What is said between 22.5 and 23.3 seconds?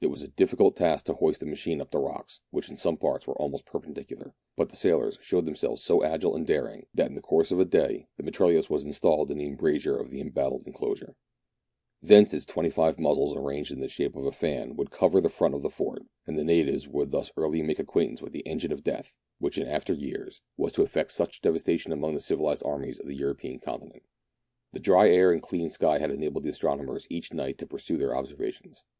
armies of the